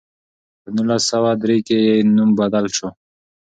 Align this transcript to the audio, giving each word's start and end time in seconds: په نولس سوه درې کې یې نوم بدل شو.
په 0.61 0.69
نولس 0.75 1.03
سوه 1.11 1.31
درې 1.43 1.57
کې 1.67 1.77
یې 1.85 1.95
نوم 2.15 2.29
بدل 2.39 2.65
شو. 2.75 2.89